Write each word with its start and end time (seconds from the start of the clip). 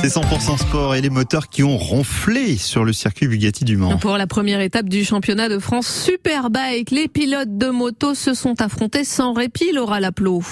C'est 0.00 0.14
100% 0.14 0.58
sport 0.58 0.94
et 0.94 1.00
les 1.00 1.10
moteurs 1.10 1.48
qui 1.48 1.64
ont 1.64 1.76
ronflé 1.76 2.56
sur 2.56 2.84
le 2.84 2.92
circuit 2.92 3.26
Bugatti 3.26 3.64
du 3.64 3.76
Mans. 3.76 3.98
Pour 3.98 4.16
la 4.16 4.28
première 4.28 4.60
étape 4.60 4.88
du 4.88 5.04
championnat 5.04 5.48
de 5.48 5.58
France 5.58 5.88
Superbike, 5.88 6.92
les 6.92 7.08
pilotes 7.08 7.58
de 7.58 7.66
moto 7.66 8.14
se 8.14 8.32
sont 8.32 8.62
affrontés 8.62 9.02
sans 9.02 9.32
répit, 9.32 9.72
Laura 9.72 9.98
Laplot. 9.98 10.42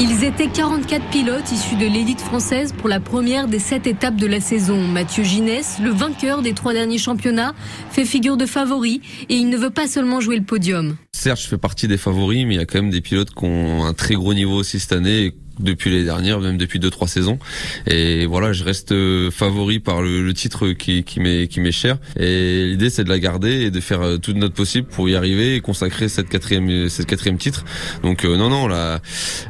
Ils 0.00 0.24
étaient 0.24 0.48
44 0.48 1.10
pilotes 1.10 1.52
issus 1.52 1.76
de 1.76 1.86
l'élite 1.86 2.20
française 2.20 2.74
pour 2.76 2.88
la 2.88 2.98
première 2.98 3.46
des 3.46 3.60
sept 3.60 3.86
étapes 3.86 4.16
de 4.16 4.26
la 4.26 4.40
saison. 4.40 4.76
Mathieu 4.88 5.22
Ginès, 5.22 5.78
le 5.80 5.90
vainqueur 5.90 6.42
des 6.42 6.54
trois 6.54 6.72
derniers 6.72 6.98
championnats, 6.98 7.54
fait 7.92 8.04
figure 8.04 8.36
de 8.36 8.44
favori 8.46 9.00
et 9.28 9.36
il 9.36 9.48
ne 9.48 9.56
veut 9.56 9.70
pas 9.70 9.86
seulement 9.86 10.20
jouer 10.20 10.36
le 10.36 10.44
podium. 10.44 10.96
Certes, 11.12 11.40
je 11.40 11.46
fais 11.46 11.58
partie 11.58 11.86
des 11.86 11.98
favoris, 11.98 12.44
mais 12.44 12.54
il 12.54 12.58
y 12.58 12.60
a 12.60 12.66
quand 12.66 12.82
même 12.82 12.90
des 12.90 13.00
pilotes 13.00 13.32
qui 13.32 13.44
ont 13.44 13.84
un 13.84 13.94
très 13.94 14.14
gros 14.14 14.34
niveau 14.34 14.56
aussi 14.56 14.80
cette 14.80 14.92
année 14.92 15.34
depuis 15.62 15.90
les 15.90 16.04
dernières, 16.04 16.40
même 16.40 16.58
depuis 16.58 16.78
deux 16.78 16.90
trois 16.90 17.08
saisons. 17.08 17.38
Et 17.86 18.26
voilà, 18.26 18.52
je 18.52 18.64
reste 18.64 18.92
euh, 18.92 19.30
favori 19.30 19.78
par 19.78 20.02
le, 20.02 20.22
le 20.22 20.34
titre 20.34 20.68
qui, 20.72 21.04
qui 21.04 21.20
m'est 21.20 21.48
qui 21.48 21.60
m'est 21.60 21.72
cher. 21.72 21.98
Et 22.18 22.66
l'idée 22.66 22.90
c'est 22.90 23.04
de 23.04 23.08
la 23.08 23.18
garder 23.18 23.62
et 23.62 23.70
de 23.70 23.80
faire 23.80 24.02
euh, 24.02 24.18
tout 24.18 24.32
notre 24.32 24.54
possible 24.54 24.88
pour 24.88 25.08
y 25.08 25.14
arriver 25.14 25.56
et 25.56 25.60
consacrer 25.60 26.08
cette 26.08 26.28
quatrième 26.28 26.88
cette 26.88 27.06
quatrième 27.06 27.38
titre. 27.38 27.64
Donc 28.02 28.24
euh, 28.24 28.36
non 28.36 28.48
non 28.48 28.66
la 28.68 29.00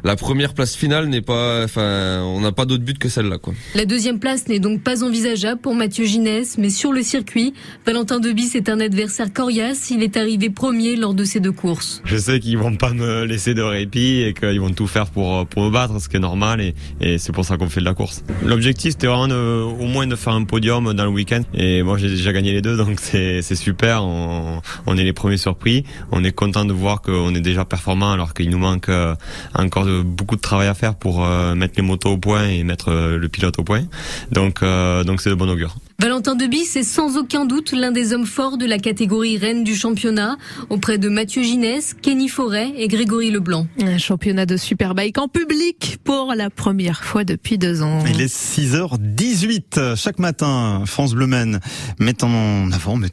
la 0.04 0.16
première 0.16 0.54
place 0.54 0.74
finale 0.76 1.06
n'est 1.08 1.22
pas, 1.22 1.64
enfin 1.64 2.22
on 2.22 2.40
n'a 2.40 2.52
pas 2.52 2.64
d'autre 2.64 2.84
but 2.84 2.98
que 2.98 3.08
celle-là 3.08 3.38
quoi. 3.38 3.54
La 3.74 3.84
deuxième 3.84 4.18
place 4.18 4.48
n'est 4.48 4.60
donc 4.60 4.82
pas 4.82 5.04
envisageable 5.04 5.60
pour 5.60 5.74
Mathieu 5.74 6.04
Ginès, 6.04 6.58
mais 6.58 6.70
sur 6.70 6.92
le 6.92 7.02
circuit, 7.02 7.54
Valentin 7.86 8.20
Debis 8.20 8.52
est 8.54 8.68
un 8.68 8.80
adversaire 8.80 9.32
coriace. 9.32 9.90
Il 9.90 10.02
est 10.02 10.16
arrivé 10.16 10.50
premier 10.50 10.96
lors 10.96 11.14
de 11.14 11.24
ces 11.24 11.40
deux 11.40 11.52
courses. 11.52 12.02
Je 12.04 12.16
sais 12.16 12.40
qu'ils 12.40 12.58
vont 12.58 12.76
pas 12.76 12.92
me 12.92 13.24
laisser 13.24 13.54
de 13.54 13.62
répit 13.62 14.22
et 14.22 14.34
qu'ils 14.34 14.60
vont 14.60 14.70
tout 14.72 14.86
faire 14.86 15.06
pour 15.10 15.46
pour 15.46 15.62
me 15.62 15.70
battre 15.70 15.94
ce 16.02 16.08
qui 16.08 16.16
est 16.16 16.20
normal 16.20 16.60
et, 16.60 16.74
c'est 17.18 17.32
pour 17.32 17.44
ça 17.44 17.56
qu'on 17.56 17.68
fait 17.68 17.80
de 17.80 17.84
la 17.84 17.94
course. 17.94 18.24
L'objectif 18.44 18.92
c'était 18.92 19.06
vraiment 19.06 19.28
de, 19.28 19.62
au 19.62 19.86
moins 19.86 20.06
de 20.06 20.16
faire 20.16 20.32
un 20.32 20.44
podium 20.44 20.92
dans 20.92 21.04
le 21.04 21.10
week-end 21.10 21.42
et 21.54 21.82
moi 21.82 21.98
j'ai 21.98 22.08
déjà 22.08 22.32
gagné 22.32 22.52
les 22.52 22.62
deux 22.62 22.76
donc 22.76 23.00
c'est 23.00 23.54
super, 23.54 24.04
on, 24.04 24.60
est 24.96 25.04
les 25.04 25.12
premiers 25.12 25.36
surpris, 25.36 25.84
on 26.10 26.24
est 26.24 26.32
content 26.32 26.64
de 26.64 26.72
voir 26.72 27.02
qu'on 27.02 27.34
est 27.34 27.40
déjà 27.40 27.64
performant 27.64 28.12
alors 28.12 28.34
qu'il 28.34 28.50
nous 28.50 28.58
manque 28.58 28.88
euh, 28.88 29.14
encore 29.54 29.86
beaucoup 30.04 30.36
de 30.36 30.40
travail 30.40 30.68
à 30.68 30.74
faire 30.74 30.94
pour 30.94 31.24
euh, 31.24 31.54
mettre 31.54 31.74
les 31.76 31.82
motos 31.82 32.10
au 32.10 32.18
point 32.18 32.48
et 32.48 32.62
mettre 32.64 32.90
euh, 32.90 33.18
le 33.18 33.28
pilote 33.28 33.58
au 33.58 33.64
point. 33.64 33.82
Donc 34.30 34.62
donc 34.62 35.20
c'est 35.20 35.30
de 35.30 35.34
bon 35.34 35.48
augure. 35.48 35.76
Valentin 36.02 36.34
Debis 36.34 36.66
est 36.74 36.82
sans 36.82 37.16
aucun 37.16 37.44
doute 37.44 37.70
l'un 37.70 37.92
des 37.92 38.12
hommes 38.12 38.26
forts 38.26 38.58
de 38.58 38.66
la 38.66 38.78
catégorie 38.78 39.38
reine 39.38 39.62
du 39.62 39.76
championnat, 39.76 40.36
auprès 40.68 40.98
de 40.98 41.08
Mathieu 41.08 41.44
Ginès, 41.44 41.94
Kenny 41.94 42.28
Forêt 42.28 42.72
et 42.76 42.88
Grégory 42.88 43.30
Leblanc. 43.30 43.68
Un 43.80 43.98
championnat 43.98 44.44
de 44.44 44.56
Superbike 44.56 45.18
en 45.18 45.28
public 45.28 45.98
pour 46.02 46.34
la 46.34 46.50
première 46.50 47.04
fois 47.04 47.22
depuis 47.22 47.56
deux 47.56 47.82
ans. 47.82 48.02
Il 48.10 48.20
est 48.20 48.34
6h18 48.34 49.94
chaque 49.94 50.18
matin. 50.18 50.82
France 50.86 51.14
Bleu 51.14 51.28
met 51.28 52.24
en 52.24 52.72
avant, 52.72 52.96
met 52.96 53.10